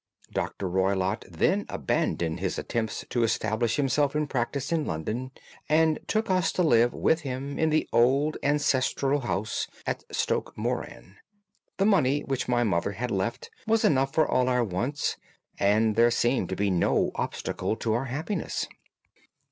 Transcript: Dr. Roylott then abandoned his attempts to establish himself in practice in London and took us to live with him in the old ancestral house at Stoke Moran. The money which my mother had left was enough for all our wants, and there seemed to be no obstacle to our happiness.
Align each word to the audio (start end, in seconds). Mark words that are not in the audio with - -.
Dr. 0.31 0.67
Roylott 0.67 1.25
then 1.29 1.67
abandoned 1.69 2.39
his 2.39 2.57
attempts 2.57 3.05
to 3.11 3.21
establish 3.21 3.75
himself 3.75 4.15
in 4.15 4.25
practice 4.25 4.71
in 4.71 4.83
London 4.83 5.29
and 5.69 5.99
took 6.07 6.27
us 6.27 6.51
to 6.53 6.63
live 6.63 6.91
with 6.91 7.19
him 7.19 7.59
in 7.59 7.69
the 7.69 7.87
old 7.93 8.35
ancestral 8.41 9.19
house 9.19 9.67
at 9.85 10.03
Stoke 10.11 10.57
Moran. 10.57 11.17
The 11.77 11.85
money 11.85 12.21
which 12.21 12.47
my 12.47 12.63
mother 12.63 12.93
had 12.93 13.11
left 13.11 13.51
was 13.67 13.85
enough 13.85 14.11
for 14.11 14.27
all 14.27 14.49
our 14.49 14.63
wants, 14.63 15.17
and 15.59 15.95
there 15.95 16.09
seemed 16.09 16.49
to 16.49 16.55
be 16.55 16.71
no 16.71 17.11
obstacle 17.13 17.75
to 17.75 17.93
our 17.93 18.05
happiness. 18.05 18.65